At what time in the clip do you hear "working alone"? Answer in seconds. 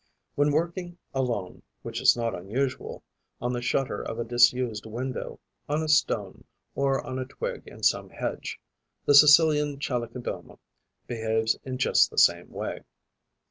0.51-1.61